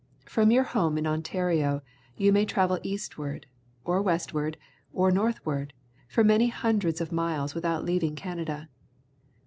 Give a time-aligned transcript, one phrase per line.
[0.25, 1.83] From your home in Ontario
[2.17, 3.45] you may travel eastward,
[3.85, 4.57] or westward,
[4.91, 5.73] or north ward,
[6.07, 8.67] for many hundreds of miles without leaving Canada.